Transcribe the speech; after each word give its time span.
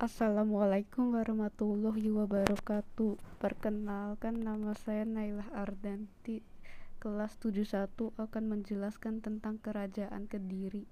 Assalamualaikum 0.00 1.12
warahmatullahi 1.12 2.08
wabarakatuh. 2.08 3.20
Perkenalkan 3.36 4.40
nama 4.40 4.72
saya 4.72 5.04
Nailah 5.04 5.44
Ardanti. 5.52 6.40
Kelas 6.96 7.36
71 7.36 8.08
akan 8.16 8.44
menjelaskan 8.48 9.20
tentang 9.20 9.60
Kerajaan 9.60 10.24
Kediri. 10.24 10.88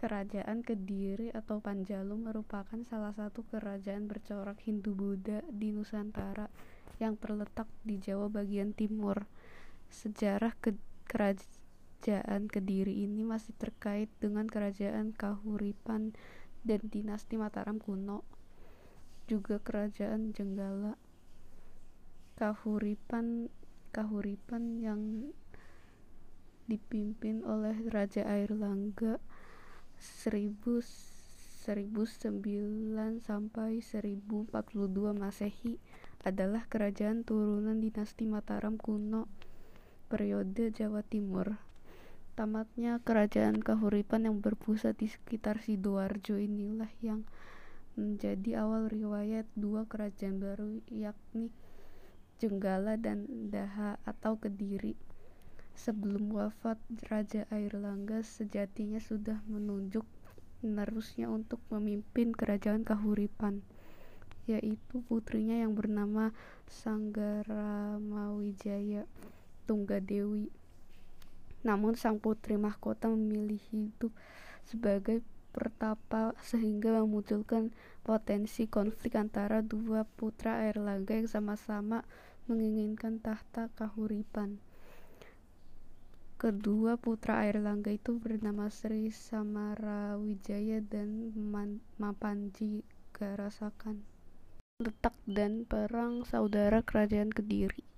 Kerajaan 0.00 0.64
Kediri 0.64 1.28
atau 1.36 1.60
Panjalu 1.60 2.16
merupakan 2.16 2.80
salah 2.88 3.12
satu 3.12 3.44
kerajaan 3.44 4.08
bercorak 4.08 4.56
Hindu-Buddha 4.64 5.44
di 5.52 5.76
Nusantara 5.76 6.48
yang 6.96 7.20
terletak 7.20 7.68
di 7.84 8.00
Jawa 8.00 8.32
bagian 8.32 8.72
timur. 8.72 9.28
Sejarah 9.92 10.56
ke 10.64 10.72
kerajaan 11.04 12.48
Kediri 12.48 13.04
ini 13.04 13.20
masih 13.20 13.52
terkait 13.60 14.08
dengan 14.16 14.48
kerajaan 14.48 15.12
Kahuripan 15.12 16.16
dan 16.66 16.82
dinasti 16.90 17.38
Mataram 17.38 17.78
kuno, 17.78 18.26
juga 19.30 19.62
kerajaan 19.62 20.34
Jenggala. 20.34 20.98
Kahuripan 22.36 23.48
Kahuripan 23.94 24.82
yang 24.82 25.32
dipimpin 26.68 27.46
oleh 27.46 27.78
Raja 27.88 28.26
Airlangga 28.28 29.22
1000 29.96 31.16
1009 31.66 33.26
sampai 33.26 33.82
1042 33.82 34.22
Masehi 35.18 35.82
adalah 36.22 36.62
kerajaan 36.70 37.26
turunan 37.26 37.82
dinasti 37.82 38.30
Mataram 38.30 38.78
kuno 38.78 39.26
periode 40.06 40.70
Jawa 40.70 41.02
Timur. 41.02 41.58
Tamatnya 42.36 43.00
kerajaan 43.00 43.64
Kahuripan 43.64 44.28
yang 44.28 44.44
berpusat 44.44 45.00
di 45.00 45.08
sekitar 45.08 45.64
Sidoarjo 45.64 46.36
inilah 46.36 46.92
yang 47.00 47.24
menjadi 47.96 48.60
awal 48.60 48.92
riwayat 48.92 49.48
dua 49.56 49.88
kerajaan 49.88 50.36
baru 50.36 50.84
yakni 50.92 51.48
Jenggala 52.36 53.00
dan 53.00 53.24
Daha 53.48 53.96
atau 54.04 54.36
Kediri. 54.36 55.00
Sebelum 55.72 56.28
wafat 56.28 56.76
Raja 57.08 57.48
Airlangga 57.48 58.20
sejatinya 58.20 59.00
sudah 59.00 59.40
menunjuk 59.48 60.04
penerusnya 60.60 61.32
untuk 61.32 61.64
memimpin 61.72 62.36
kerajaan 62.36 62.84
Kahuripan 62.84 63.64
yaitu 64.44 65.00
putrinya 65.08 65.56
yang 65.56 65.72
bernama 65.72 66.36
Sanggaramawijaya 66.68 69.08
Tunggadewi. 69.64 70.65
Namun 71.66 71.98
sang 71.98 72.22
putri 72.22 72.54
mahkota 72.54 73.10
memilih 73.10 73.58
hidup 73.74 74.14
sebagai 74.62 75.26
pertapa 75.50 76.30
sehingga 76.38 77.02
memunculkan 77.02 77.74
potensi 78.06 78.70
konflik 78.70 79.18
antara 79.18 79.66
dua 79.66 80.06
putra 80.06 80.62
Airlangga 80.62 81.18
yang 81.18 81.26
sama-sama 81.26 82.06
menginginkan 82.46 83.18
tahta 83.18 83.66
Kahuripan. 83.74 84.62
Kedua 86.38 87.00
putra 87.00 87.42
Airlangga 87.42 87.90
itu 87.90 88.20
bernama 88.20 88.70
Sri 88.70 89.10
Samarawijaya 89.10 90.84
dan 90.84 91.34
Mapanji 91.98 92.86
Garasakan. 93.10 94.06
Letak 94.78 95.16
dan 95.24 95.64
perang 95.64 96.28
saudara 96.28 96.84
kerajaan 96.84 97.32
Kediri 97.32 97.95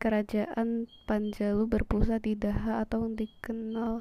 Kerajaan 0.00 0.88
Panjalu 1.04 1.68
berpusat 1.68 2.24
di 2.24 2.32
Daha 2.32 2.80
atau 2.80 3.04
dikenal 3.04 4.00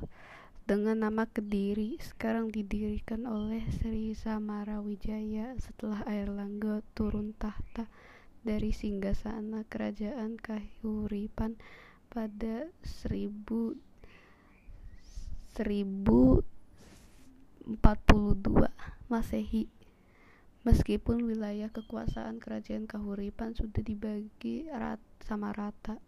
dengan 0.64 1.04
nama 1.04 1.28
Kediri 1.28 2.00
sekarang 2.00 2.56
didirikan 2.56 3.28
oleh 3.28 3.68
Sri 3.68 4.16
Samarawijaya 4.16 5.60
setelah 5.60 6.00
Airlangga 6.08 6.88
turun 6.96 7.36
tahta 7.36 7.92
dari 8.48 8.72
singgasana 8.72 9.68
kerajaan 9.68 10.40
Kahuripan 10.40 11.60
pada 12.08 12.72
1000 12.80 13.76
1042 15.52 17.76
Masehi. 19.12 19.79
Meskipun 20.68 21.24
wilayah 21.24 21.72
kekuasaan 21.72 22.44
kerajaan 22.44 22.84
Kahuripan 22.84 23.56
sudah 23.56 23.80
dibagi 23.80 24.68
rat 24.68 25.00
sama 25.24 25.56
rata. 25.56 26.04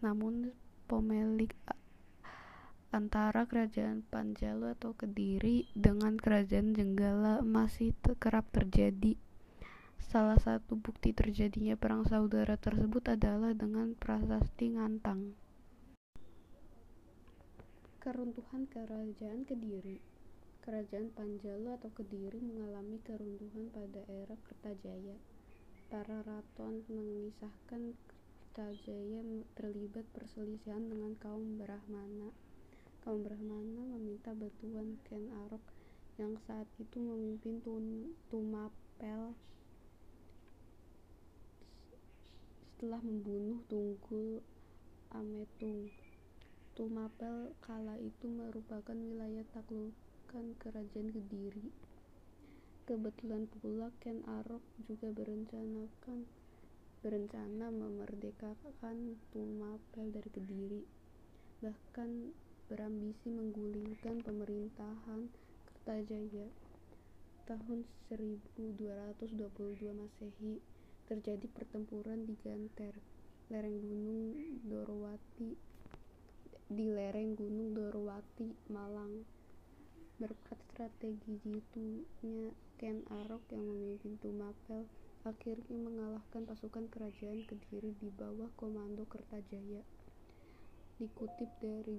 Namun 0.00 0.56
pemilik 0.88 1.52
antara 2.88 3.44
kerajaan 3.44 4.00
Panjalu 4.08 4.72
atau 4.72 4.96
Kediri 4.96 5.68
dengan 5.76 6.16
kerajaan 6.16 6.72
Jenggala 6.72 7.44
masih 7.44 7.92
kerap 8.16 8.48
terjadi. 8.56 9.20
Salah 10.00 10.40
satu 10.40 10.80
bukti 10.80 11.12
terjadinya 11.12 11.76
perang 11.76 12.08
saudara 12.08 12.56
tersebut 12.56 13.04
adalah 13.12 13.52
dengan 13.52 13.92
prasasti 13.92 14.72
Ngantang. 14.72 15.36
Keruntuhan 18.00 18.64
Kerajaan 18.68 19.44
Kediri 19.48 20.13
Kerajaan 20.64 21.12
Panjalu 21.12 21.76
atau 21.76 21.92
Kediri 21.92 22.40
mengalami 22.40 22.96
keruntuhan 23.04 23.68
pada 23.68 24.00
era 24.08 24.32
Kertajaya. 24.48 25.12
Para 25.92 26.24
raton 26.24 26.80
mengisahkan 26.88 27.92
Kertajaya 27.92 29.20
terlibat 29.60 30.08
perselisihan 30.16 30.88
dengan 30.88 31.20
kaum 31.20 31.60
Brahmana. 31.60 32.32
Kaum 33.04 33.20
Brahmana 33.20 33.92
meminta 33.92 34.32
bantuan 34.32 34.96
Ken 35.04 35.28
Arok 35.44 35.60
yang 36.16 36.32
saat 36.48 36.64
itu 36.80 36.96
memimpin 36.96 37.60
Tumapel 38.32 39.36
setelah 42.72 43.04
membunuh 43.04 43.60
Tunggul 43.68 44.40
Ametung. 45.12 45.92
Tumapel 46.72 47.52
kala 47.60 48.00
itu 48.00 48.32
merupakan 48.32 48.96
wilayah 48.96 49.44
taklukan 50.34 50.58
kerajaan 50.66 51.14
Kediri. 51.14 51.70
Kebetulan 52.90 53.46
pula 53.54 53.94
Ken 54.02 54.18
Arok 54.26 54.66
juga 54.82 55.14
berencanakan 55.14 56.26
berencana 57.06 57.70
memerdekakan 57.70 59.14
Tumapel 59.30 60.10
dari 60.10 60.30
Kediri, 60.34 60.82
bahkan 61.62 62.34
berambisi 62.66 63.30
menggulingkan 63.30 64.26
pemerintahan 64.26 65.30
Kertajaya. 65.70 66.50
Tahun 67.46 67.86
1222 68.10 69.38
Masehi 69.94 70.58
terjadi 71.06 71.46
pertempuran 71.46 72.26
di 72.26 72.34
Ganter, 72.42 72.98
lereng 73.54 73.78
Gunung 73.86 74.34
Dorowati 74.66 75.54
di 76.74 76.90
lereng 76.90 77.38
Gunung 77.38 77.70
Dorowati, 77.70 78.50
Malang. 78.74 79.43
Berkat 80.14 80.62
strategi 80.70 81.42
jitunya 81.42 82.54
Ken 82.78 83.02
Arok 83.10 83.50
yang 83.50 83.66
memimpin 83.66 84.14
Tumapel 84.22 84.86
akhirnya 85.26 85.74
mengalahkan 85.74 86.46
pasukan 86.46 86.86
kerajaan 86.86 87.42
Kediri 87.50 87.98
di 87.98 88.14
bawah 88.14 88.46
komando 88.54 89.10
Kertajaya. 89.10 89.82
Dikutip 91.02 91.50
dari 91.58 91.98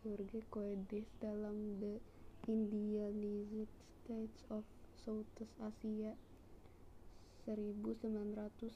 George 0.00 0.40
Coedes 0.48 1.04
dalam 1.20 1.76
The 1.84 2.00
Indianized 2.48 3.68
States 4.00 4.40
of 4.48 4.64
Southeast 5.04 5.52
Asia 5.60 6.16
1968 7.44 8.72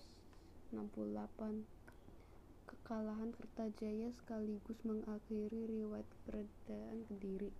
kekalahan 2.64 3.32
Kertajaya 3.36 4.08
sekaligus 4.12 4.80
mengakhiri 4.82 5.68
riwayat 5.68 6.08
keberadaan 6.08 7.04
Kediri. 7.08 7.52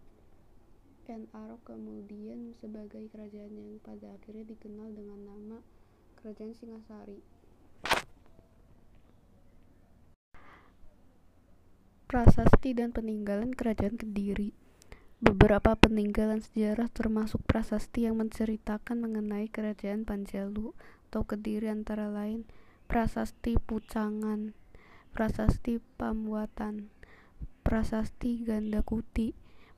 Ken 1.04 1.28
Arok 1.36 1.68
kemudian 1.68 2.56
sebagai 2.58 3.12
kerajaan 3.12 3.52
yang 3.52 3.76
pada 3.84 4.16
akhirnya 4.16 4.48
dikenal 4.48 4.88
dengan 4.96 5.20
nama 5.24 5.58
Kerajaan 6.20 6.56
Singasari. 6.56 7.20
Prasasti 12.08 12.70
dan 12.72 12.94
peninggalan 12.94 13.52
Kerajaan 13.52 14.00
Kediri 14.00 14.64
Beberapa 15.24 15.72
peninggalan 15.72 16.44
sejarah 16.44 16.92
termasuk 16.92 17.40
prasasti 17.48 18.04
yang 18.04 18.20
menceritakan 18.20 19.00
mengenai 19.00 19.48
Kerajaan 19.48 20.04
Panjalu 20.04 20.76
atau 21.08 21.24
Kediri 21.24 21.72
antara 21.72 22.12
lain 22.12 22.44
Prasasti 22.84 23.56
Pucangan, 23.56 24.52
Prasasti 25.14 25.78
Pamuatan, 25.78 26.90
Prasasti 27.62 28.42
Gandakuti, 28.42 29.30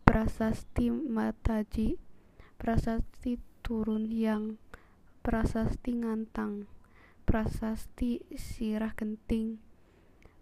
Prasasti 0.02 0.88
Mataji, 0.88 2.00
Prasasti 2.56 3.36
Turun 3.60 4.08
Yang, 4.08 4.56
Prasasti 5.20 5.92
Ngantang, 6.00 6.64
Prasasti 7.28 8.24
Sirah 8.32 8.96
Genting, 8.96 9.60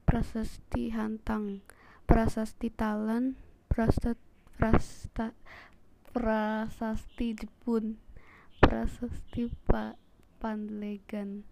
Prasasti 0.07 0.95
Hantang, 0.95 1.67
Prasasti 2.07 2.71
Talan, 2.71 3.35
Prasasti 3.67 4.15
Prasasti 6.15 7.35
Jepun 7.35 7.99
Prasasti 8.63 9.51
pa 9.67 9.99
Pandlegan 10.39 11.43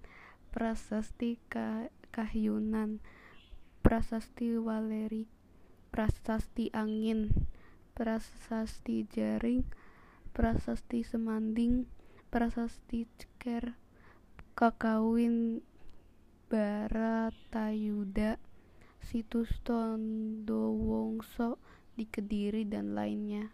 Prasasti 0.55 1.43
Ka 1.50 1.91
Kahyunan 2.15 3.03
Prasasti 3.82 4.55
Waleri 4.56 5.26
Prasasti 5.90 6.70
Angin 6.70 7.29
Prasasti 7.93 9.05
Jaring 9.11 9.67
Prasasti 10.32 11.05
Semanding 11.05 11.84
Prasasti 12.32 13.05
Ceker 13.19 13.76
Kakawin 14.56 15.61
Baratayuda 16.49 18.38
Situs 19.02 19.50
Tondowongso 19.67 21.58
di 21.99 22.06
Kediri 22.08 22.64
dan 22.64 22.96
lainnya 22.96 23.50